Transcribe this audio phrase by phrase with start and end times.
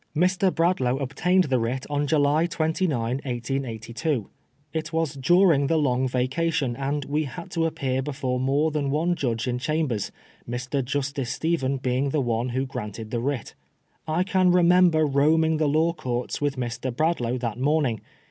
[0.15, 0.49] Mr.
[0.51, 4.31] Bradlaugh obtained the writ on July 29, 1882.
[4.73, 9.13] It was during the long vacation, and we had to appear before more than one
[9.13, 10.11] judge in chambers,
[10.49, 10.83] Mr.
[10.83, 13.53] Justice Stephen being the one who granted the writ.
[14.07, 16.89] I remember roaming the Law Courts with Mr.
[16.91, 18.01] Bradlaugh that morning.